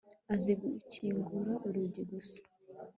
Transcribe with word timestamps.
Azi 0.33 0.51
gukingura 0.61 1.53
urugi 1.67 2.01
gusa 2.11 2.39